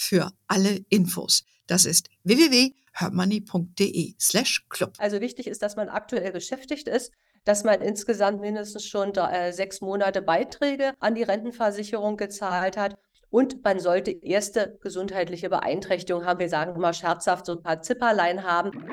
[0.00, 1.44] für alle Infos.
[1.66, 4.14] Das ist www.hermoney.de
[4.70, 4.94] club.
[4.98, 7.12] Also wichtig ist, dass man aktuell beschäftigt ist,
[7.44, 12.96] dass man insgesamt mindestens schon äh, sechs Monate Beiträge an die Rentenversicherung gezahlt hat
[13.28, 16.40] und man sollte erste gesundheitliche Beeinträchtigungen haben.
[16.40, 18.86] Wir sagen immer scherzhaft so ein paar Zipperlein haben.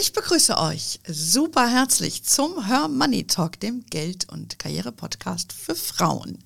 [0.00, 6.38] Ich begrüße euch super herzlich zum Her Money Talk, dem Geld- und Karriere-Podcast für Frauen.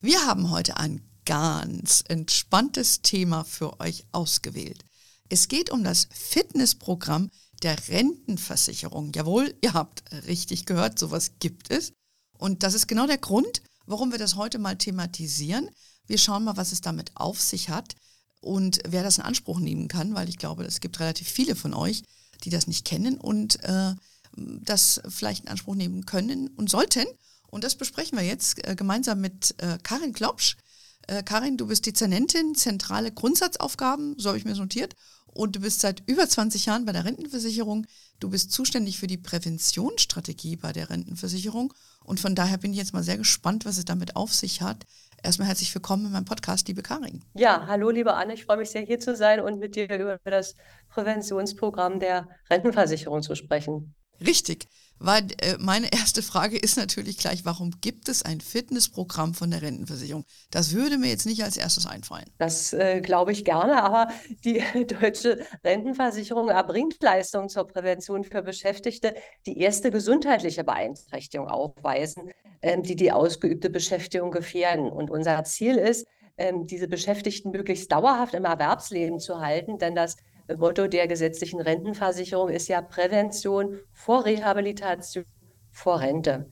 [0.00, 4.86] Wir haben heute ein ganz entspanntes Thema für euch ausgewählt.
[5.28, 7.30] Es geht um das Fitnessprogramm
[7.62, 9.12] der Rentenversicherung.
[9.14, 11.92] Jawohl, ihr habt richtig gehört, sowas gibt es.
[12.38, 15.68] Und das ist genau der Grund, warum wir das heute mal thematisieren.
[16.06, 17.96] Wir schauen mal, was es damit auf sich hat
[18.40, 21.74] und wer das in Anspruch nehmen kann, weil ich glaube, es gibt relativ viele von
[21.74, 22.02] euch,
[22.44, 23.94] die das nicht kennen und äh,
[24.36, 27.06] das vielleicht in Anspruch nehmen können und sollten.
[27.48, 30.56] Und das besprechen wir jetzt äh, gemeinsam mit äh, Karin Klopsch.
[31.06, 34.94] Äh, Karin, du bist Dezernentin, zentrale Grundsatzaufgaben, so habe ich mir das notiert.
[35.26, 37.86] Und du bist seit über 20 Jahren bei der Rentenversicherung.
[38.18, 41.72] Du bist zuständig für die Präventionsstrategie bei der Rentenversicherung.
[42.04, 44.86] Und von daher bin ich jetzt mal sehr gespannt, was es damit auf sich hat.
[45.22, 47.24] Erstmal herzlich willkommen in meinem Podcast, liebe Karin.
[47.34, 48.34] Ja, hallo, liebe Anne.
[48.34, 50.54] Ich freue mich sehr, hier zu sein und mit dir über das
[50.90, 53.94] Präventionsprogramm der Rentenversicherung zu sprechen.
[54.20, 54.68] Richtig,
[54.98, 59.62] weil äh, meine erste Frage ist natürlich gleich, warum gibt es ein Fitnessprogramm von der
[59.62, 60.24] Rentenversicherung?
[60.50, 62.26] Das würde mir jetzt nicht als erstes einfallen.
[62.38, 64.08] Das äh, glaube ich gerne, aber
[64.44, 64.62] die
[65.00, 69.14] deutsche Rentenversicherung erbringt Leistungen zur Prävention für Beschäftigte,
[69.46, 72.30] die erste gesundheitliche Beeinträchtigung aufweisen,
[72.62, 74.90] ähm, die die ausgeübte Beschäftigung gefährden.
[74.90, 76.06] Und unser Ziel ist,
[76.38, 80.16] ähm, diese Beschäftigten möglichst dauerhaft im Erwerbsleben zu halten, denn das
[80.56, 85.24] Motto der gesetzlichen Rentenversicherung ist ja Prävention vor Rehabilitation
[85.70, 86.50] vor Rente.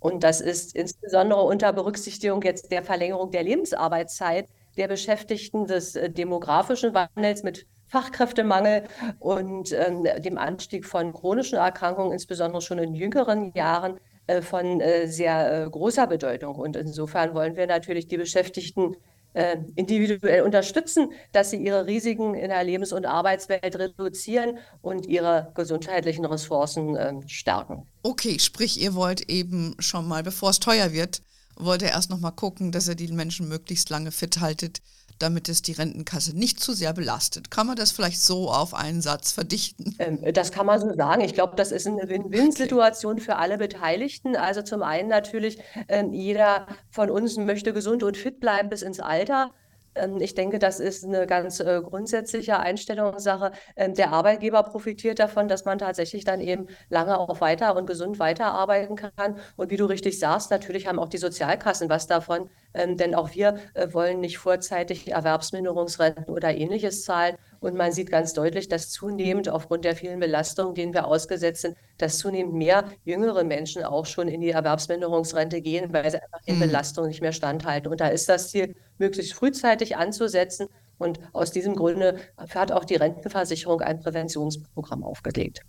[0.00, 6.10] Und das ist insbesondere unter Berücksichtigung jetzt der Verlängerung der Lebensarbeitszeit der Beschäftigten, des äh,
[6.10, 8.84] demografischen Wandels mit Fachkräftemangel
[9.18, 13.98] und ähm, dem Anstieg von chronischen Erkrankungen, insbesondere schon in jüngeren Jahren,
[14.30, 16.54] äh, von äh, sehr äh, großer Bedeutung.
[16.54, 18.96] Und insofern wollen wir natürlich die Beschäftigten
[19.34, 25.52] äh, individuell unterstützen, dass sie ihre Risiken in der Lebens- und Arbeitswelt reduzieren und ihre
[25.54, 27.86] gesundheitlichen Ressourcen äh, stärken.
[28.02, 31.22] Okay, sprich, ihr wollt eben schon mal, bevor es teuer wird,
[31.64, 34.80] wollt ihr erst noch mal gucken, dass ihr die Menschen möglichst lange fit haltet,
[35.18, 37.50] damit es die Rentenkasse nicht zu sehr belastet.
[37.50, 39.94] Kann man das vielleicht so auf einen Satz verdichten?
[39.98, 41.20] Ähm, das kann man so sagen.
[41.22, 44.36] Ich glaube, das ist eine Win-Win-Situation für alle Beteiligten.
[44.36, 49.00] Also zum einen natürlich, ähm, jeder von uns möchte gesund und fit bleiben bis ins
[49.00, 49.50] Alter.
[49.94, 53.52] Ähm, ich denke, das ist eine ganz äh, grundsätzliche Einstellungssache.
[53.76, 58.18] Ähm, der Arbeitgeber profitiert davon, dass man tatsächlich dann eben lange auch weiter und gesund
[58.18, 59.38] weiterarbeiten kann.
[59.56, 63.34] Und wie du richtig sagst, natürlich haben auch die Sozialkassen was davon, ähm, denn auch
[63.34, 67.36] wir äh, wollen nicht vorzeitig Erwerbsminderungsrenten oder ähnliches zahlen.
[67.60, 71.76] Und man sieht ganz deutlich, dass zunehmend aufgrund der vielen Belastungen, denen wir ausgesetzt sind,
[71.98, 76.56] dass zunehmend mehr jüngere Menschen auch schon in die Erwerbsminderungsrente gehen, weil sie einfach den
[76.56, 76.60] mhm.
[76.60, 77.90] Belastungen nicht mehr standhalten.
[77.90, 80.68] Und da ist das Ziel, möglichst frühzeitig anzusetzen.
[80.98, 85.62] Und aus diesem Grunde hat auch die Rentenversicherung ein Präventionsprogramm aufgelegt.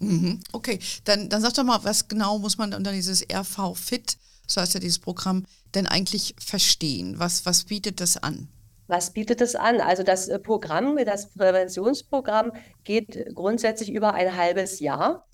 [0.00, 0.40] Mhm.
[0.52, 4.74] Okay, dann, dann sag doch mal, was genau muss man unter dieses RV-Fit, so heißt
[4.74, 7.18] ja dieses Programm, denn eigentlich verstehen?
[7.18, 8.48] Was, was bietet das an?
[8.88, 9.80] Was bietet es an?
[9.80, 12.52] Also das äh, Programm, das Präventionsprogramm
[12.84, 15.26] geht grundsätzlich über ein halbes Jahr.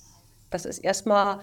[0.51, 1.41] Das ist erstmal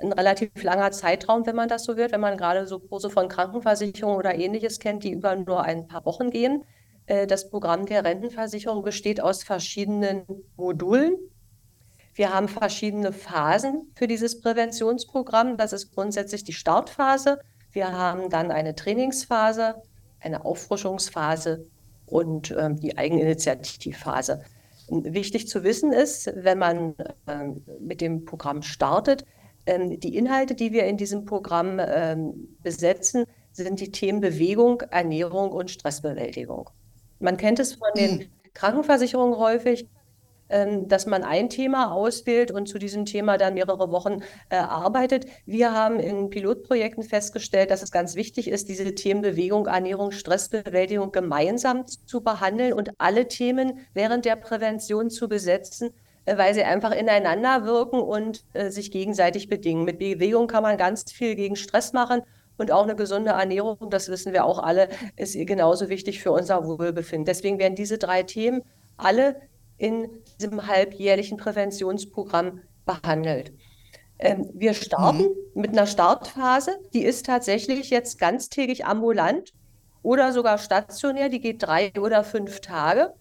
[0.00, 3.28] ein relativ langer Zeitraum, wenn man das so wird, wenn man gerade so Kurse von
[3.28, 6.64] Krankenversicherung oder ähnliches kennt, die über nur ein paar Wochen gehen.
[7.06, 10.24] Äh, das Programm der Rentenversicherung besteht aus verschiedenen
[10.56, 11.16] Modulen.
[12.14, 15.56] Wir haben verschiedene Phasen für dieses Präventionsprogramm.
[15.56, 17.40] Das ist grundsätzlich die Startphase.
[17.72, 19.82] Wir haben dann eine Trainingsphase,
[20.20, 21.66] eine Auffrischungsphase
[22.06, 24.42] und ähm, die Eigeninitiativphase.
[24.88, 26.94] Wichtig zu wissen ist, wenn man
[27.26, 29.24] ähm, mit dem Programm startet,
[29.66, 35.50] ähm, die Inhalte, die wir in diesem Programm ähm, besetzen, sind die Themen Bewegung, Ernährung
[35.50, 36.70] und Stressbewältigung.
[37.18, 38.30] Man kennt es von den.
[38.56, 39.86] Krankenversicherungen häufig,
[40.48, 45.26] ähm, dass man ein Thema auswählt und zu diesem Thema dann mehrere Wochen äh, arbeitet.
[45.44, 51.12] Wir haben in Pilotprojekten festgestellt, dass es ganz wichtig ist, diese Themen Bewegung, Ernährung, Stressbewältigung
[51.12, 55.90] gemeinsam zu behandeln und alle Themen während der Prävention zu besetzen
[56.26, 59.84] weil sie einfach ineinander wirken und äh, sich gegenseitig bedingen.
[59.84, 62.22] Mit Bewegung kann man ganz viel gegen Stress machen
[62.58, 66.64] und auch eine gesunde Ernährung, das wissen wir auch alle, ist genauso wichtig für unser
[66.64, 67.26] Wohlbefinden.
[67.26, 68.62] Deswegen werden diese drei Themen
[68.96, 69.40] alle
[69.78, 70.08] in
[70.40, 73.52] diesem halbjährlichen Präventionsprogramm behandelt.
[74.18, 75.60] Ähm, wir starten mhm.
[75.60, 79.52] mit einer Startphase, die ist tatsächlich jetzt ganztägig ambulant
[80.02, 83.12] oder sogar stationär, die geht drei oder fünf Tage.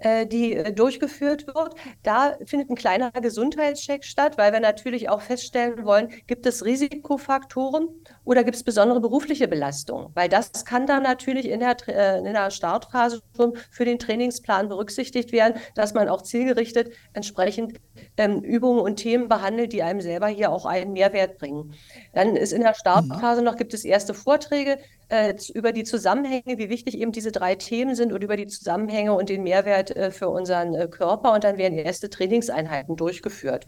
[0.00, 1.74] Äh, die äh, durchgeführt wird.
[2.02, 7.86] Da findet ein kleiner Gesundheitscheck statt, weil wir natürlich auch feststellen wollen, gibt es Risikofaktoren
[8.24, 10.08] oder gibt es besondere berufliche Belastungen?
[10.14, 14.70] Weil das kann dann natürlich in der, äh, in der Startphase schon für den Trainingsplan
[14.70, 17.78] berücksichtigt werden, dass man auch zielgerichtet entsprechend
[18.16, 21.74] ähm, Übungen und Themen behandelt, die einem selber hier auch einen Mehrwert bringen.
[22.14, 24.78] Dann ist in der Startphase noch, gibt es erste Vorträge,
[25.54, 29.28] über die Zusammenhänge, wie wichtig eben diese drei Themen sind und über die Zusammenhänge und
[29.28, 31.32] den Mehrwert äh, für unseren äh, Körper.
[31.32, 33.66] Und dann werden erste Trainingseinheiten durchgeführt.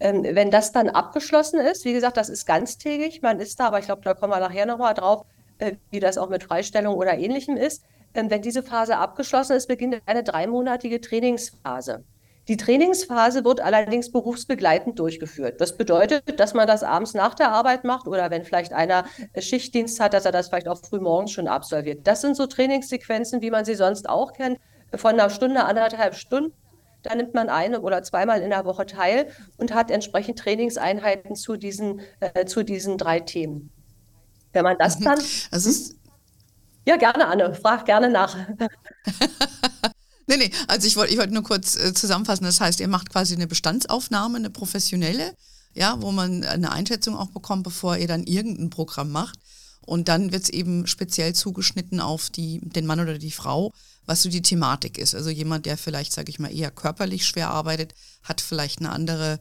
[0.00, 3.78] Ähm, wenn das dann abgeschlossen ist, wie gesagt, das ist ganztägig, man ist da, aber
[3.78, 5.24] ich glaube, da kommen wir nachher nochmal drauf,
[5.58, 7.84] äh, wie das auch mit Freistellung oder ähnlichem ist.
[8.14, 12.04] Ähm, wenn diese Phase abgeschlossen ist, beginnt eine dreimonatige Trainingsphase.
[12.46, 15.60] Die Trainingsphase wird allerdings berufsbegleitend durchgeführt.
[15.62, 19.06] Das bedeutet, dass man das abends nach der Arbeit macht oder wenn vielleicht einer
[19.38, 22.06] Schichtdienst hat, dass er das vielleicht auch früh morgens schon absolviert.
[22.06, 24.58] Das sind so Trainingssequenzen, wie man sie sonst auch kennt,
[24.96, 26.52] von einer Stunde, anderthalb Stunden.
[27.02, 31.56] Da nimmt man eine oder zweimal in der Woche teil und hat entsprechend Trainingseinheiten zu
[31.56, 33.70] diesen, äh, zu diesen drei Themen.
[34.52, 35.04] Wenn man das mhm.
[35.04, 35.18] dann.
[35.50, 35.96] Also hm?
[36.86, 37.54] ja, gerne, Anne.
[37.54, 38.36] Frag gerne nach.
[40.26, 42.44] Nee, nee, also ich wollte ich wollt nur kurz äh, zusammenfassen.
[42.44, 45.34] Das heißt, ihr macht quasi eine Bestandsaufnahme, eine professionelle,
[45.74, 49.38] ja, wo man eine Einschätzung auch bekommt, bevor ihr dann irgendein Programm macht.
[49.86, 53.72] Und dann wird es eben speziell zugeschnitten auf die, den Mann oder die Frau,
[54.06, 55.14] was so die Thematik ist.
[55.14, 59.38] Also jemand, der vielleicht, sage ich mal, eher körperlich schwer arbeitet, hat vielleicht eine andere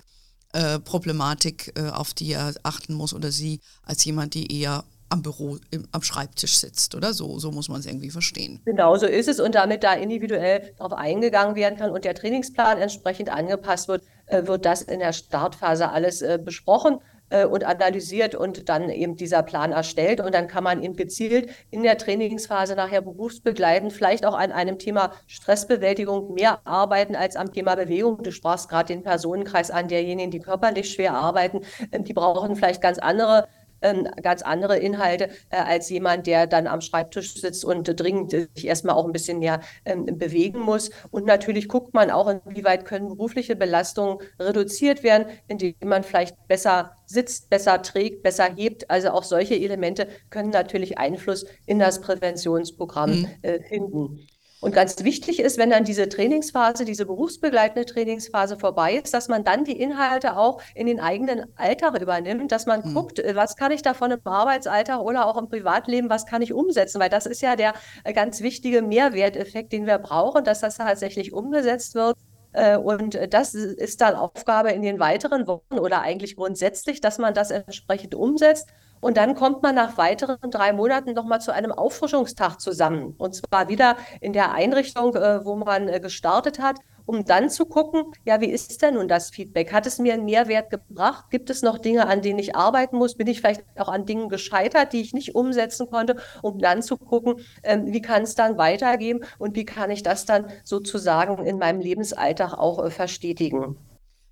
[0.54, 5.22] äh, Problematik, äh, auf die er achten muss oder sie, als jemand, die eher am
[5.22, 7.13] Büro, im, am Schreibtisch sitzt, oder?
[7.13, 8.62] So, so muss man es irgendwie verstehen.
[8.66, 9.40] Genau, so ist es.
[9.40, 14.48] Und damit da individuell darauf eingegangen werden kann und der Trainingsplan entsprechend angepasst wird, äh,
[14.48, 17.00] wird das in der Startphase alles äh, besprochen
[17.33, 20.21] äh, und analysiert und dann eben dieser Plan erstellt.
[20.21, 24.77] Und dann kann man eben gezielt in der Trainingsphase nachher berufsbegleitend vielleicht auch an einem
[24.77, 28.21] Thema Stressbewältigung mehr arbeiten als am Thema Bewegung.
[28.21, 31.62] Du sprachst gerade den Personenkreis an, derjenigen, die körperlich schwer arbeiten.
[31.91, 33.47] Ähm, die brauchen vielleicht ganz andere
[33.83, 38.31] ähm, ganz andere Inhalte äh, als jemand, der dann am Schreibtisch sitzt und äh, dringend
[38.31, 40.89] sich erstmal auch ein bisschen mehr ähm, bewegen muss.
[41.12, 46.95] Und natürlich guckt man auch, inwieweit können berufliche Belastungen reduziert werden, indem man vielleicht besser
[47.06, 48.89] sitzt, besser trägt, besser hebt.
[48.89, 53.27] Also auch solche Elemente können natürlich Einfluss in das Präventionsprogramm mhm.
[53.41, 54.27] äh, finden.
[54.63, 59.44] Und ganz wichtig ist, wenn dann diese Trainingsphase, diese berufsbegleitende Trainingsphase vorbei ist, dass man
[59.44, 62.94] dann die Inhalte auch in den eigenen Alltag übernimmt, dass man mhm.
[62.94, 66.54] guckt, äh, was kann ich davon im Arbeitsalltag oder auch im Privatleben, was kann ich
[66.54, 67.74] umsetzen, weil das ist ja der
[68.06, 72.16] äh, ganz wichtige Mehrwerteffekt, den wir brauchen, dass das tatsächlich umgesetzt wird.
[72.54, 77.33] Äh, und das ist dann Aufgabe in den weiteren Wochen oder eigentlich grundsätzlich, dass man
[77.33, 78.69] das entsprechend umsetzt.
[79.04, 83.14] Und dann kommt man nach weiteren drei Monaten nochmal zu einem Auffrischungstag zusammen.
[83.18, 87.66] Und zwar wieder in der Einrichtung, äh, wo man äh, gestartet hat, um dann zu
[87.66, 89.74] gucken, ja, wie ist denn nun das Feedback?
[89.74, 91.26] Hat es mir einen Mehrwert gebracht?
[91.31, 93.16] Gibt es noch Dinge, an denen ich arbeiten muss?
[93.16, 96.16] Bin ich vielleicht auch an Dingen gescheitert, die ich nicht umsetzen konnte?
[96.42, 100.26] Um dann zu gucken, ähm, wie kann es dann weitergehen und wie kann ich das
[100.26, 103.76] dann sozusagen in meinem Lebensalltag auch äh, verstetigen?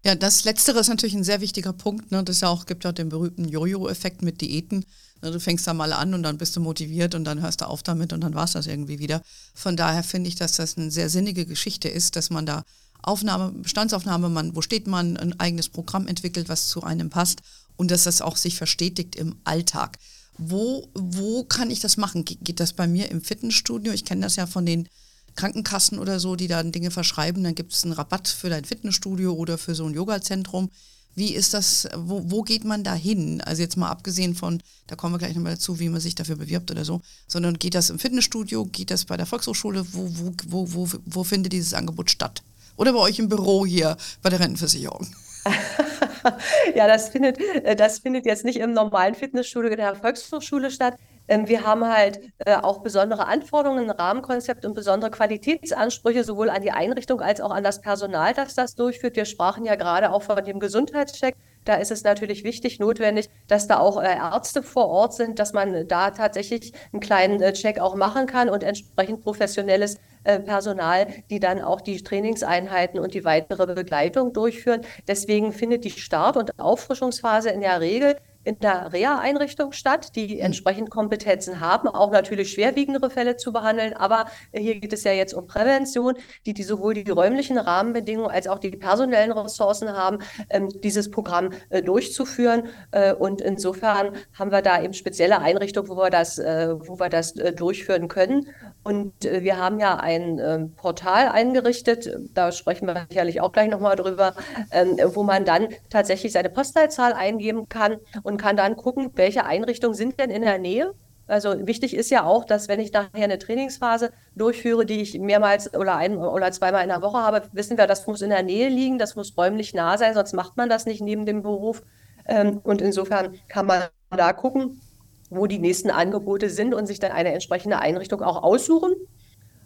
[0.03, 2.11] Ja, das Letztere ist natürlich ein sehr wichtiger Punkt.
[2.11, 2.23] Ne?
[2.23, 4.83] Das ja auch, gibt ja auch den berühmten Jojo-Effekt mit Diäten.
[5.21, 5.31] Ne?
[5.31, 7.83] Du fängst da mal an und dann bist du motiviert und dann hörst du auf
[7.83, 9.21] damit und dann war es das irgendwie wieder.
[9.53, 12.63] Von daher finde ich, dass das eine sehr sinnige Geschichte ist, dass man da
[13.03, 17.41] Aufnahme, Bestandsaufnahme, man, wo steht man, ein eigenes Programm entwickelt, was zu einem passt
[17.77, 19.97] und dass das auch sich verstetigt im Alltag.
[20.37, 22.25] Wo, wo kann ich das machen?
[22.25, 23.93] Geht das bei mir im Fitnessstudio?
[23.93, 24.87] Ich kenne das ja von den
[25.35, 29.33] Krankenkassen oder so, die dann Dinge verschreiben, dann gibt es einen Rabatt für dein Fitnessstudio
[29.33, 30.69] oder für so ein Yoga-Zentrum.
[31.13, 33.41] Wie ist das, wo, wo geht man da hin?
[33.41, 36.37] Also jetzt mal abgesehen von, da kommen wir gleich nochmal dazu, wie man sich dafür
[36.37, 40.33] bewirbt oder so, sondern geht das im Fitnessstudio, geht das bei der Volkshochschule, wo, wo,
[40.47, 42.43] wo, wo, wo findet dieses Angebot statt?
[42.77, 45.07] Oder bei euch im Büro hier bei der Rentenversicherung?
[46.75, 47.37] ja, das findet,
[47.77, 50.95] das findet jetzt nicht im normalen Fitnessstudio der Volkshochschule statt.
[51.27, 56.61] Ähm, wir haben halt äh, auch besondere Anforderungen, ein Rahmenkonzept und besondere Qualitätsansprüche sowohl an
[56.61, 59.15] die Einrichtung als auch an das Personal, das das durchführt.
[59.15, 61.35] Wir sprachen ja gerade auch von dem Gesundheitscheck.
[61.63, 65.53] Da ist es natürlich wichtig, notwendig, dass da auch äh, Ärzte vor Ort sind, dass
[65.53, 71.39] man da tatsächlich einen kleinen äh, Check auch machen kann und entsprechend professionelles Personal, die
[71.39, 74.81] dann auch die Trainingseinheiten und die weitere Begleitung durchführen.
[75.07, 80.45] Deswegen findet die Start- und Auffrischungsphase in der Regel in der Reha-Einrichtung statt, die hm.
[80.45, 83.93] entsprechend Kompetenzen haben, auch natürlich schwerwiegendere Fälle zu behandeln.
[83.93, 88.47] Aber hier geht es ja jetzt um Prävention, die, die sowohl die räumlichen Rahmenbedingungen als
[88.47, 90.19] auch die personellen Ressourcen haben,
[90.49, 92.63] ähm, dieses Programm äh, durchzuführen.
[92.91, 97.09] Äh, und insofern haben wir da eben spezielle Einrichtungen, wo wir das, äh, wo wir
[97.09, 98.47] das äh, durchführen können.
[98.83, 103.69] Und äh, wir haben ja ein ähm, Portal eingerichtet, da sprechen wir sicherlich auch gleich
[103.69, 104.33] nochmal drüber,
[104.71, 109.95] ähm, wo man dann tatsächlich seine Postleitzahl eingeben kann und kann dann gucken, welche Einrichtungen
[109.95, 110.93] sind denn in der Nähe.
[111.27, 115.73] Also wichtig ist ja auch, dass wenn ich nachher eine Trainingsphase durchführe, die ich mehrmals
[115.73, 118.67] oder ein oder zweimal in der Woche habe, wissen wir, das muss in der Nähe
[118.67, 121.83] liegen, das muss räumlich nah sein, sonst macht man das nicht neben dem Beruf.
[122.25, 124.81] Ähm, und insofern kann man da gucken,
[125.29, 128.93] wo die nächsten Angebote sind und sich dann eine entsprechende Einrichtung auch aussuchen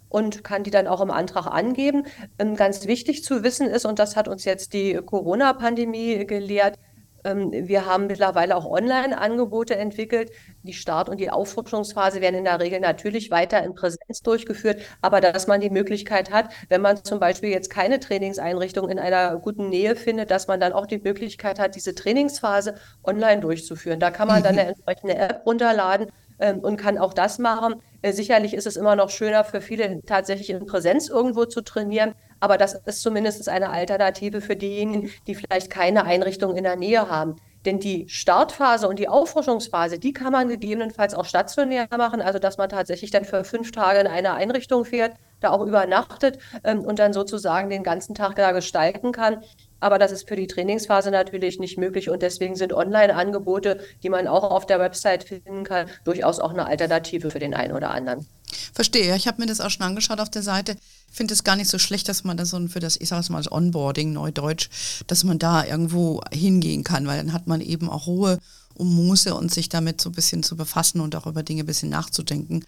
[0.10, 2.06] und kann die dann auch im Antrag angeben.
[2.38, 6.78] Ähm, ganz wichtig zu wissen ist, und das hat uns jetzt die Corona-Pandemie gelehrt,
[7.26, 10.32] wir haben mittlerweile auch Online-Angebote entwickelt.
[10.62, 15.22] Die Start- und die Auffrischungsphase werden in der Regel natürlich weiter in Präsenz durchgeführt, aber
[15.22, 19.70] dass man die Möglichkeit hat, wenn man zum Beispiel jetzt keine Trainingseinrichtung in einer guten
[19.70, 24.00] Nähe findet, dass man dann auch die Möglichkeit hat, diese Trainingsphase online durchzuführen.
[24.00, 27.76] Da kann man dann eine entsprechende App runterladen ähm, und kann auch das machen.
[28.02, 32.14] Äh, sicherlich ist es immer noch schöner für viele tatsächlich in Präsenz irgendwo zu trainieren,
[32.46, 37.10] aber das ist zumindest eine Alternative für diejenigen, die vielleicht keine Einrichtung in der Nähe
[37.10, 37.38] haben.
[37.66, 42.60] Denn die Startphase und die Auffrischungsphase, die kann man gegebenenfalls auch stationär machen, also dass
[42.60, 45.14] man tatsächlich dann für fünf Tage in eine Einrichtung fährt,
[45.46, 49.44] da auch übernachtet ähm, und dann sozusagen den ganzen Tag da gestalten kann.
[49.80, 54.28] Aber das ist für die Trainingsphase natürlich nicht möglich und deswegen sind Online-Angebote, die man
[54.28, 58.26] auch auf der Website finden kann, durchaus auch eine Alternative für den einen oder anderen.
[58.74, 60.76] Verstehe, ich habe mir das auch schon angeschaut auf der Seite.
[61.10, 63.22] Ich finde es gar nicht so schlecht, dass man da so für das, ich sage
[63.22, 64.70] es mal, das Onboarding, Neudeutsch,
[65.08, 68.40] dass man da irgendwo hingehen kann, weil dann hat man eben auch Ruhe
[68.74, 71.68] um Muße und sich damit so ein bisschen zu befassen und auch über Dinge ein
[71.68, 72.66] bisschen nachzudenken,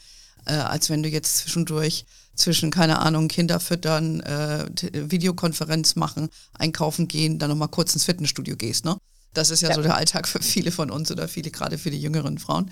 [0.48, 7.08] äh, als wenn du jetzt zwischendurch zwischen, keine Ahnung, Kinder füttern, äh, Videokonferenz machen, einkaufen
[7.08, 8.98] gehen, dann nochmal kurz ins Fitnessstudio gehst, ne?
[9.34, 11.92] Das ist ja, ja, so der Alltag für viele von uns oder viele, gerade für
[11.92, 12.72] die jüngeren Frauen.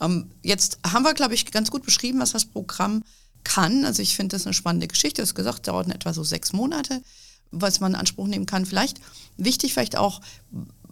[0.00, 3.02] Ähm, jetzt haben wir, glaube ich, ganz gut beschrieben, was das Programm
[3.42, 3.84] kann.
[3.84, 5.22] Also ich finde das eine spannende Geschichte.
[5.22, 7.02] Das gesagt, dauert in etwa so sechs Monate,
[7.50, 8.66] was man in Anspruch nehmen kann.
[8.66, 9.00] Vielleicht
[9.36, 10.20] wichtig, vielleicht auch,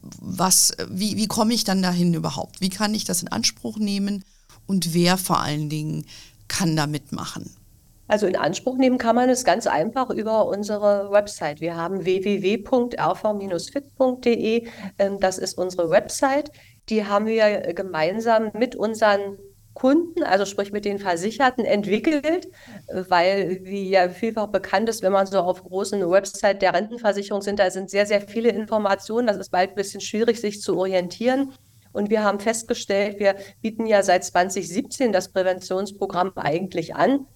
[0.01, 2.61] was, wie, wie komme ich dann dahin überhaupt?
[2.61, 4.25] Wie kann ich das in Anspruch nehmen
[4.67, 6.07] und wer vor allen Dingen
[6.49, 7.55] kann da mitmachen?
[8.09, 11.63] Also in Anspruch nehmen kann man es ganz einfach über unsere Website.
[11.63, 12.59] Wir haben www.rv-fit.de.
[14.99, 16.51] Ähm, das ist unsere Website.
[16.91, 19.39] Die haben wir gemeinsam mit unseren
[19.75, 22.49] Kunden, also sprich mit den Versicherten, entwickelt,
[23.09, 27.59] weil, wie ja vielfach bekannt ist, wenn man so auf großen Website der Rentenversicherung sind,
[27.59, 29.27] da sind sehr, sehr viele Informationen.
[29.27, 31.53] Das ist bald ein bisschen schwierig, sich zu orientieren.
[31.93, 37.27] Und wir haben festgestellt, wir bieten ja seit 2017 das Präventionsprogramm eigentlich an.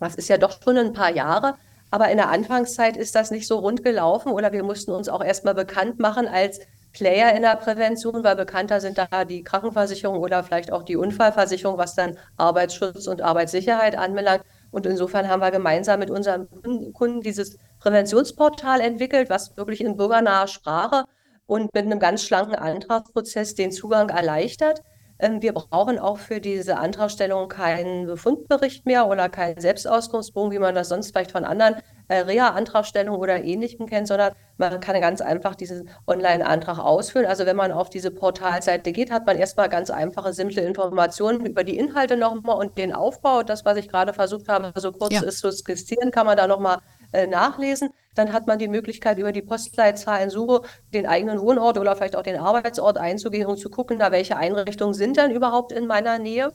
[0.00, 1.54] Das ist ja doch schon ein paar Jahre.
[1.90, 5.22] Aber in der Anfangszeit ist das nicht so rund gelaufen oder wir mussten uns auch
[5.22, 6.60] erstmal bekannt machen als
[6.92, 11.78] Player in der Prävention, weil bekannter sind da die Krankenversicherung oder vielleicht auch die Unfallversicherung,
[11.78, 14.42] was dann Arbeitsschutz und Arbeitssicherheit anbelangt.
[14.70, 16.48] Und insofern haben wir gemeinsam mit unseren
[16.92, 21.04] Kunden dieses Präventionsportal entwickelt, was wirklich in bürgernaher Sprache
[21.46, 24.82] und mit einem ganz schlanken Antragsprozess den Zugang erleichtert.
[25.18, 30.74] Ähm, wir brauchen auch für diese Antragstellung keinen Befundbericht mehr oder keinen Selbstauskunftsbogen, wie man
[30.74, 31.76] das sonst vielleicht von anderen
[32.08, 37.26] äh, Reha-Antragstellungen oder Ähnlichem kennt, sondern man kann ganz einfach diesen Online-Antrag ausfüllen.
[37.26, 41.62] Also wenn man auf diese Portalseite geht, hat man erstmal ganz einfache, simple Informationen über
[41.62, 43.44] die Inhalte nochmal und den Aufbau.
[43.44, 45.22] Das, was ich gerade versucht habe, so kurz ja.
[45.22, 46.78] ist zu skizzieren, kann man da nochmal
[47.12, 47.90] äh, nachlesen.
[48.14, 52.36] Dann hat man die Möglichkeit, über die Postleitzahlensuche den eigenen Wohnort oder vielleicht auch den
[52.36, 56.52] Arbeitsort einzugehen und zu gucken, da welche Einrichtungen sind denn überhaupt in meiner Nähe.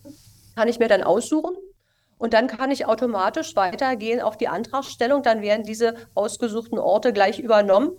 [0.55, 1.55] Kann ich mir dann aussuchen.
[2.19, 5.21] Und dann kann ich automatisch weitergehen auf die Antragstellung.
[5.23, 7.91] Dann werden diese ausgesuchten Orte gleich übernommen.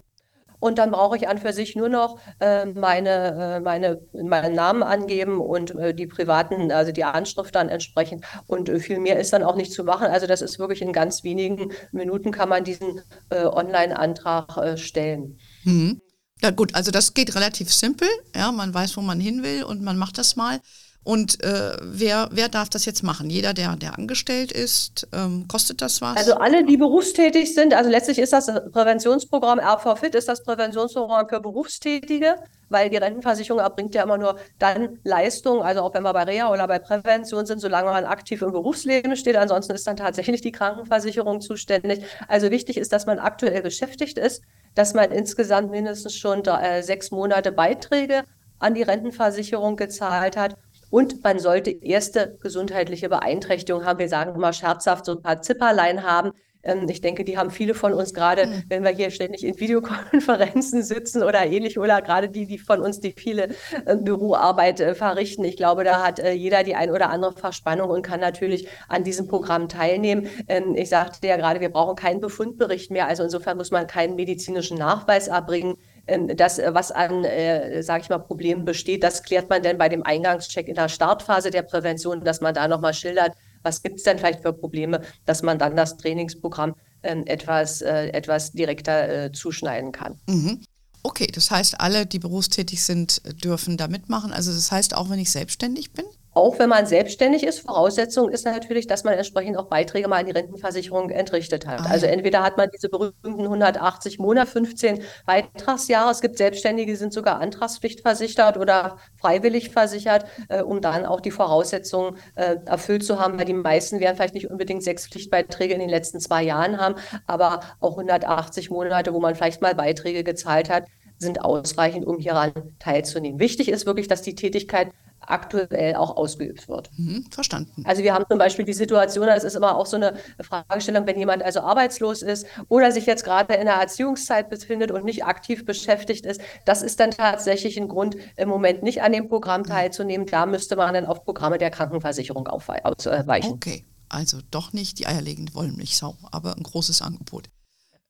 [0.61, 4.83] Und dann brauche ich an für sich nur noch äh, meine, äh, meine, meinen Namen
[4.83, 8.25] angeben und äh, die privaten, also die Anschrift dann entsprechend.
[8.47, 10.07] Und äh, viel mehr ist dann auch nicht zu machen.
[10.09, 15.39] Also das ist wirklich in ganz wenigen Minuten kann man diesen äh, Online-Antrag stellen.
[15.65, 16.01] Mhm.
[16.43, 18.09] Ja gut, also das geht relativ simpel.
[18.35, 20.61] Ja, man weiß, wo man hin will und man macht das mal.
[21.09, 23.31] Und äh, wer, wer darf das jetzt machen?
[23.31, 26.19] Jeder, der, der angestellt ist, ähm, kostet das was?
[26.19, 31.27] Also alle, die berufstätig sind, also letztlich ist das Präventionsprogramm RV Fit, ist das Präventionsprogramm
[31.27, 32.35] für Berufstätige,
[32.69, 36.53] weil die Rentenversicherung erbringt ja immer nur dann Leistung, also auch wenn wir bei Reha
[36.53, 39.37] oder bei Prävention sind, solange man aktiv im Berufsleben steht.
[39.37, 42.05] Ansonsten ist dann tatsächlich die Krankenversicherung zuständig.
[42.29, 44.43] Also wichtig ist, dass man aktuell beschäftigt ist,
[44.75, 48.25] dass man insgesamt mindestens schon drei, äh, sechs Monate Beiträge
[48.59, 50.57] an die Rentenversicherung gezahlt hat
[50.91, 53.99] und man sollte erste gesundheitliche Beeinträchtigungen haben.
[53.99, 56.33] Wir sagen immer scherzhaft so ein paar Zipperlein haben.
[56.63, 58.63] Ähm, ich denke, die haben viele von uns gerade, mhm.
[58.69, 63.01] wenn wir hier ständig in Videokonferenzen sitzen oder ähnlich, oder gerade die, die von uns,
[63.01, 63.49] die viele
[63.87, 65.45] äh, Büroarbeit äh, verrichten.
[65.45, 69.05] Ich glaube, da hat äh, jeder die ein oder andere Verspannung und kann natürlich an
[69.05, 70.29] diesem Programm teilnehmen.
[70.49, 73.07] Ähm, ich sagte ja gerade, wir brauchen keinen Befundbericht mehr.
[73.07, 75.77] Also insofern muss man keinen medizinischen Nachweis erbringen.
[76.09, 79.79] Ähm, das, äh, was an, äh, sage ich mal, Problemen besteht, das klärt man denn
[79.79, 83.97] bei dem Eingangscheck in der Startphase der Prävention, dass man da nochmal schildert, was gibt
[83.97, 89.27] es denn vielleicht für Probleme, dass man dann das Trainingsprogramm äh, etwas, äh, etwas direkter
[89.27, 90.19] äh, zuschneiden kann.
[90.29, 90.63] Mhm.
[91.03, 94.33] Okay, das heißt, alle, die berufstätig sind, dürfen da mitmachen.
[94.33, 96.05] Also das heißt, auch wenn ich selbstständig bin?
[96.39, 100.27] Auch wenn man selbstständig ist, Voraussetzung ist natürlich, dass man entsprechend auch Beiträge mal an
[100.27, 101.81] die Rentenversicherung entrichtet hat.
[101.81, 106.13] Ah, also entweder hat man diese berühmten 180 Monate, 15 Beitragsjahre.
[106.13, 111.33] Es gibt Selbstständige, die sind sogar antragspflichtversichert oder freiwillig versichert, äh, um dann auch die
[111.33, 115.81] Voraussetzungen äh, erfüllt zu haben, weil die meisten werden vielleicht nicht unbedingt sechs Pflichtbeiträge in
[115.81, 116.95] den letzten zwei Jahren haben,
[117.27, 120.85] aber auch 180 Monate, wo man vielleicht mal Beiträge gezahlt hat,
[121.19, 123.41] sind ausreichend, um hieran teilzunehmen.
[123.41, 124.93] Wichtig ist wirklich, dass die Tätigkeit
[125.31, 126.91] aktuell auch ausgeübt wird.
[126.97, 127.85] Mhm, verstanden.
[127.87, 131.19] Also wir haben zum Beispiel die Situation, das ist immer auch so eine Fragestellung, wenn
[131.19, 135.65] jemand also arbeitslos ist oder sich jetzt gerade in der Erziehungszeit befindet und nicht aktiv
[135.65, 140.27] beschäftigt ist, das ist dann tatsächlich ein Grund, im Moment nicht an dem Programm teilzunehmen.
[140.27, 143.53] Da müsste man dann auf Programme der Krankenversicherung ausweichen.
[143.53, 147.49] Okay, also doch nicht die eierlegende Wollmilchsau, aber ein großes Angebot.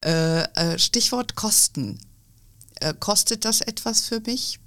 [0.03, 1.99] Äh, äh, Stichwort Kosten.
[2.79, 4.59] Äh, kostet das etwas für mich?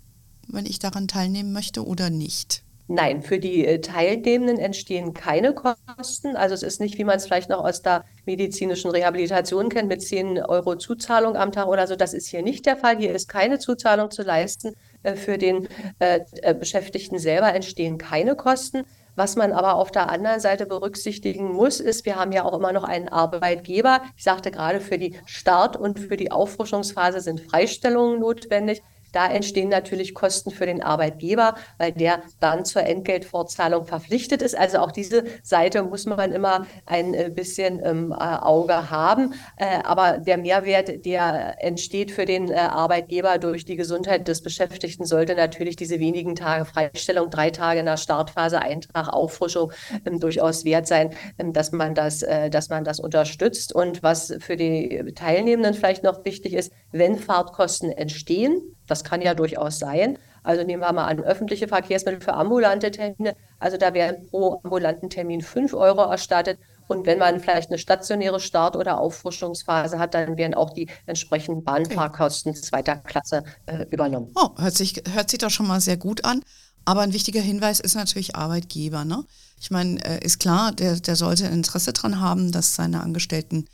[0.53, 2.63] Wenn ich daran teilnehmen möchte oder nicht?
[2.89, 6.37] Nein, für die äh, Teilnehmenden entstehen keine Kosten.
[6.37, 10.03] Also es ist nicht, wie man es vielleicht noch aus der medizinischen Rehabilitation kennt, mit
[10.03, 11.97] 10 Euro Zuzahlung am Tag oder so.
[11.97, 12.99] Das ist hier nicht der Fall.
[12.99, 14.75] Hier ist keine Zuzahlung zu leisten.
[15.05, 15.69] Äh, für den
[16.01, 16.21] äh,
[16.55, 18.83] Beschäftigten selber entstehen keine Kosten.
[19.15, 22.73] Was man aber auf der anderen Seite berücksichtigen muss, ist, wir haben ja auch immer
[22.73, 24.03] noch einen Arbeitgeber.
[24.17, 28.83] Ich sagte gerade, für die Start- und für die Auffrischungsphase sind Freistellungen notwendig.
[29.13, 34.57] Da entstehen natürlich Kosten für den Arbeitgeber, weil der dann zur Entgeltfortzahlung verpflichtet ist.
[34.57, 39.35] Also auch diese Seite muss man immer ein äh, bisschen im äh, Auge haben.
[39.57, 45.35] Äh, aber der Mehrwert, der entsteht für den Arbeitgeber durch die Gesundheit des Beschäftigten, sollte
[45.35, 49.73] natürlich diese wenigen Tage Freistellung, drei Tage in der Startphase, Eintrag, Auffrischung
[50.07, 52.21] ähm, durchaus wert sein, ähm, dass man das,
[52.51, 53.75] dass man das unterstützt.
[53.75, 59.35] Und was für die Teilnehmenden vielleicht noch wichtig ist, wenn Fahrtkosten entstehen, das kann ja
[59.35, 60.19] durchaus sein.
[60.43, 63.35] Also nehmen wir mal an, öffentliche Verkehrsmittel für ambulante Termine.
[63.59, 66.59] Also da werden pro ambulanten Termin 5 Euro erstattet.
[66.89, 71.65] Und wenn man vielleicht eine stationäre Start- oder Auffrischungsphase hat, dann werden auch die entsprechenden
[71.65, 74.31] Bahnfahrkosten zweiter Klasse äh, übernommen.
[74.35, 76.43] Oh, hört sich, hört sich doch schon mal sehr gut an.
[76.85, 79.07] Aber ein wichtiger Hinweis ist natürlich Arbeitgeber.
[79.07, 79.25] Ne?
[79.59, 83.67] Ich meine, äh, ist klar, der, der sollte Interesse daran haben, dass seine Angestellten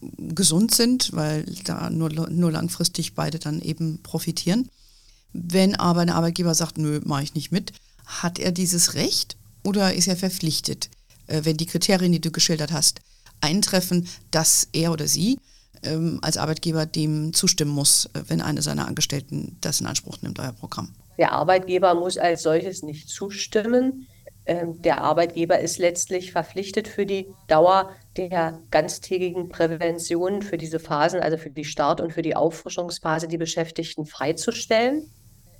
[0.00, 4.68] gesund sind, weil da nur, nur langfristig beide dann eben profitieren.
[5.32, 7.72] Wenn aber ein Arbeitgeber sagt, nö, mache ich nicht mit,
[8.06, 10.90] hat er dieses Recht oder ist er verpflichtet,
[11.26, 13.00] äh, wenn die Kriterien, die du geschildert hast,
[13.40, 15.38] eintreffen, dass er oder sie
[15.82, 20.38] ähm, als Arbeitgeber dem zustimmen muss, äh, wenn eine seiner Angestellten das in Anspruch nimmt,
[20.38, 20.94] euer Programm?
[21.18, 24.06] Der Arbeitgeber muss als solches nicht zustimmen.
[24.46, 31.20] Ähm, der Arbeitgeber ist letztlich verpflichtet für die Dauer der ganztägigen Prävention für diese Phasen,
[31.20, 35.10] also für die Start- und für die Auffrischungsphase, die Beschäftigten freizustellen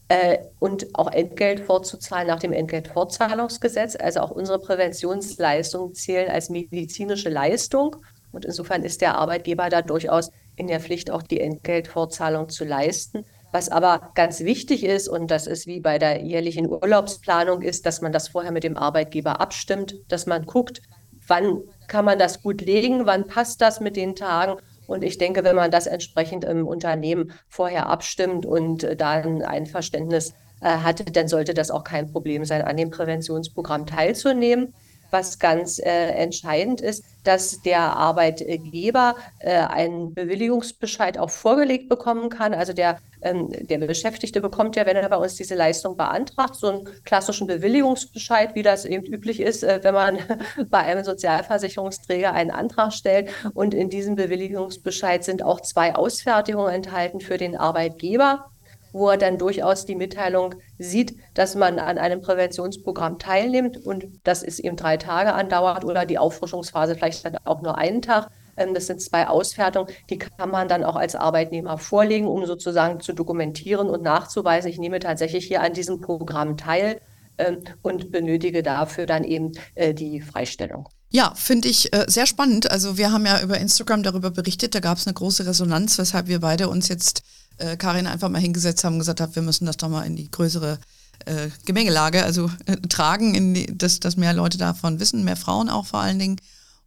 [0.08, 3.96] äh, und auch Entgelt vorzuzahlen nach dem Entgeltfortzahlungsgesetz.
[3.96, 7.96] Also auch unsere Präventionsleistungen zählen als medizinische Leistung.
[8.30, 13.24] Und insofern ist der Arbeitgeber da durchaus in der Pflicht, auch die Entgeltfortzahlung zu leisten.
[13.56, 18.02] Was aber ganz wichtig ist, und das ist wie bei der jährlichen Urlaubsplanung, ist, dass
[18.02, 20.82] man das vorher mit dem Arbeitgeber abstimmt, dass man guckt,
[21.26, 24.60] wann kann man das gut legen, wann passt das mit den Tagen.
[24.86, 29.42] Und ich denke, wenn man das entsprechend im Unternehmen vorher abstimmt und äh, da ein
[29.42, 34.74] Einverständnis äh, hatte, dann sollte das auch kein Problem sein, an dem Präventionsprogramm teilzunehmen.
[35.10, 42.54] was ganz äh, entscheidend ist, dass der Arbeitgeber äh, einen Bewilligungsbescheid auch vorgelegt bekommen kann.
[42.54, 46.68] Also der, ähm, der Beschäftigte bekommt ja, wenn er bei uns diese Leistung beantragt, so
[46.68, 50.18] einen klassischen Bewilligungsbescheid, wie das eben üblich ist, äh, wenn man
[50.70, 53.30] bei einem Sozialversicherungsträger einen Antrag stellt.
[53.54, 58.50] Und in diesem Bewilligungsbescheid sind auch zwei Ausfertigungen enthalten für den Arbeitgeber
[58.92, 64.42] wo er dann durchaus die Mitteilung sieht, dass man an einem Präventionsprogramm teilnimmt und das
[64.42, 68.30] ist eben drei Tage andauert oder die Auffrischungsphase vielleicht dann auch nur einen Tag.
[68.56, 73.00] Ähm, das sind zwei Ausfertigungen, die kann man dann auch als Arbeitnehmer vorlegen, um sozusagen
[73.00, 77.00] zu dokumentieren und nachzuweisen, ich nehme tatsächlich hier an diesem Programm teil
[77.38, 80.88] ähm, und benötige dafür dann eben äh, die Freistellung.
[81.10, 82.70] Ja, finde ich äh, sehr spannend.
[82.70, 86.26] Also wir haben ja über Instagram darüber berichtet, da gab es eine große Resonanz, weshalb
[86.26, 87.22] wir beide uns jetzt
[87.58, 90.16] äh, Karin einfach mal hingesetzt haben und gesagt haben, wir müssen das doch mal in
[90.16, 90.78] die größere
[91.24, 95.68] äh, Gemengelage, also äh, tragen, in die, dass, dass mehr Leute davon wissen, mehr Frauen
[95.68, 96.36] auch vor allen Dingen.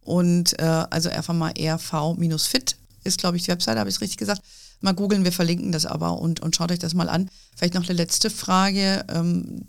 [0.02, 4.18] Und äh, also einfach mal rv-fit ist, glaube ich, die Webseite, habe ich es richtig
[4.18, 4.42] gesagt.
[4.80, 7.30] Mal googeln, wir verlinken das aber und, und schaut euch das mal an.
[7.54, 9.04] Vielleicht noch eine letzte Frage.
[9.12, 9.64] Ähm,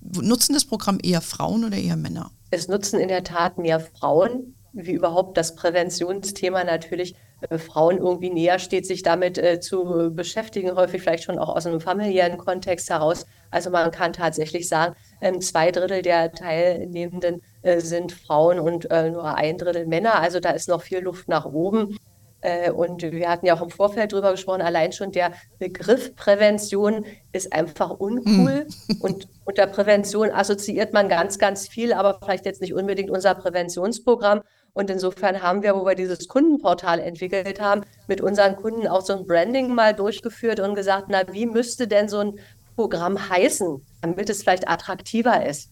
[0.00, 2.30] nutzen das Programm eher Frauen oder eher Männer?
[2.50, 7.14] Es nutzen in der Tat mehr Frauen, wie überhaupt das Präventionsthema natürlich
[7.58, 11.80] Frauen irgendwie näher steht, sich damit äh, zu beschäftigen, häufig vielleicht schon auch aus einem
[11.80, 13.26] familiären Kontext heraus.
[13.50, 19.10] Also man kann tatsächlich sagen, äh, zwei Drittel der Teilnehmenden äh, sind Frauen und äh,
[19.10, 20.20] nur ein Drittel Männer.
[20.20, 21.98] Also da ist noch viel Luft nach oben.
[22.46, 27.04] Äh, und wir hatten ja auch im Vorfeld drüber gesprochen, allein schon der Begriff Prävention
[27.32, 28.66] ist einfach uncool.
[28.88, 28.96] Mhm.
[29.00, 34.42] Und unter Prävention assoziiert man ganz, ganz viel, aber vielleicht jetzt nicht unbedingt unser Präventionsprogramm.
[34.76, 39.14] Und insofern haben wir, wo wir dieses Kundenportal entwickelt haben, mit unseren Kunden auch so
[39.14, 42.38] ein Branding mal durchgeführt und gesagt, na, wie müsste denn so ein
[42.74, 45.70] Programm heißen, damit es vielleicht attraktiver ist?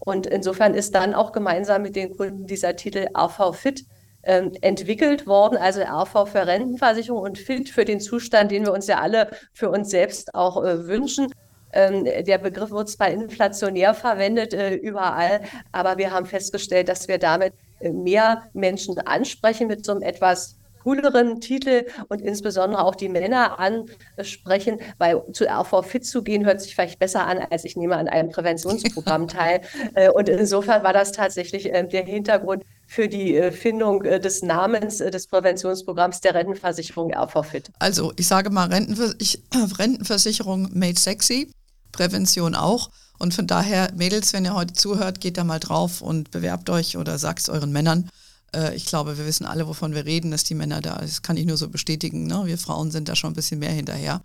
[0.00, 3.86] Und insofern ist dann auch gemeinsam mit den Kunden dieser Titel AV Fit
[4.20, 8.86] äh, entwickelt worden, also RV für Rentenversicherung und Fit für den Zustand, den wir uns
[8.86, 11.32] ja alle für uns selbst auch äh, wünschen.
[11.72, 15.40] Ähm, der Begriff wird zwar inflationär verwendet äh, überall,
[15.72, 21.40] aber wir haben festgestellt, dass wir damit mehr Menschen ansprechen mit so einem etwas cooleren
[21.40, 26.76] Titel und insbesondere auch die Männer ansprechen, weil zu RV Fit zu gehen hört sich
[26.76, 29.62] vielleicht besser an, als ich nehme an einem Präventionsprogramm teil.
[29.94, 35.26] Äh, und insofern war das tatsächlich äh, der Hintergrund für die Findung des Namens des
[35.26, 37.72] Präventionsprogramms der Rentenversicherung RV Fit.
[37.80, 38.72] Also ich sage mal
[39.78, 41.50] Rentenversicherung made sexy,
[41.90, 42.90] Prävention auch.
[43.18, 46.96] Und von daher, Mädels, wenn ihr heute zuhört, geht da mal drauf und bewerbt euch
[46.96, 48.10] oder sagt es euren Männern.
[48.54, 51.36] Äh, ich glaube, wir wissen alle, wovon wir reden, dass die Männer da, das kann
[51.36, 52.42] ich nur so bestätigen, ne?
[52.44, 54.22] wir Frauen sind da schon ein bisschen mehr hinterher.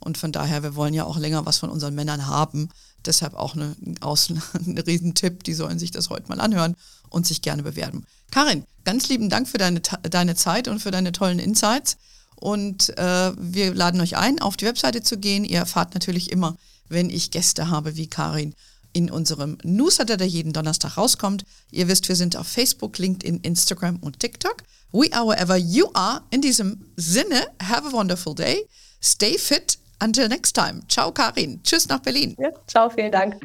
[0.00, 2.68] Und von daher, wir wollen ja auch länger was von unseren Männern haben.
[3.06, 6.76] Deshalb auch ein Riesentipp, die sollen sich das heute mal anhören
[7.08, 8.04] und sich gerne bewerben.
[8.30, 11.96] Karin, ganz lieben Dank für deine, deine Zeit und für deine tollen Insights.
[12.36, 15.44] Und äh, wir laden euch ein, auf die Webseite zu gehen.
[15.44, 16.56] Ihr erfahrt natürlich immer,
[16.88, 18.54] wenn ich Gäste habe wie Karin
[18.92, 21.44] in unserem Newsletter, der jeden Donnerstag rauskommt.
[21.70, 24.62] Ihr wisst, wir sind auf Facebook, LinkedIn, Instagram und TikTok.
[24.92, 26.22] We are wherever you are.
[26.30, 28.66] In diesem Sinne, have a wonderful day.
[29.02, 29.78] Stay fit.
[30.00, 30.82] Until next time.
[30.88, 31.62] Ciao, Karin.
[31.62, 32.36] Tschüss nach Berlin.
[32.38, 33.36] Ja, ciao, vielen Dank.